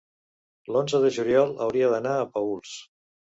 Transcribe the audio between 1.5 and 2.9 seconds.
hauria d'anar a Paüls.